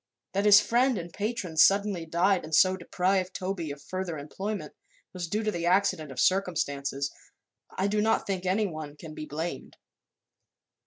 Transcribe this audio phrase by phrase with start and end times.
[0.33, 4.73] That his friend and patron suddenly died and so deprived Toby of further employment,
[5.13, 7.11] was due to the accident of circumstances.
[7.77, 9.77] I do not think anyone can be blamed."